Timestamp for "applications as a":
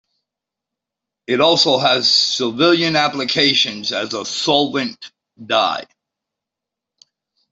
2.95-4.25